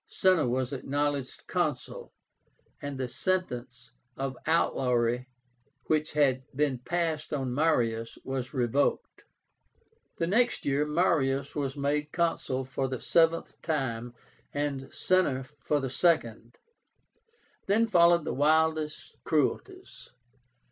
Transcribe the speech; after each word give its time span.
Cinna 0.07 0.47
was 0.49 0.73
acknowledged 0.73 1.45
Consul, 1.45 2.11
and 2.81 2.97
the 2.97 3.07
sentence 3.07 3.91
of 4.17 4.35
outlawry 4.47 5.27
which 5.83 6.13
had 6.13 6.41
been 6.55 6.79
passed 6.79 7.31
on 7.31 7.53
Marius 7.53 8.17
was 8.23 8.51
revoked. 8.51 9.25
The 10.17 10.25
next 10.25 10.65
year 10.65 10.87
Marius 10.87 11.55
was 11.55 11.77
made 11.77 12.11
Consul 12.11 12.63
for 12.65 12.87
the 12.87 12.99
seventh 12.99 13.61
time, 13.61 14.15
and 14.55 14.91
Cinna 14.91 15.43
for 15.59 15.79
the 15.79 15.91
second. 15.91 16.57
Then 17.67 17.85
followed 17.85 18.25
the 18.25 18.33
wildest 18.33 19.15
cruelties. 19.23 20.09